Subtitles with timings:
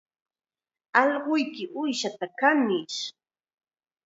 [1.01, 2.99] Allquyki uushaata kanish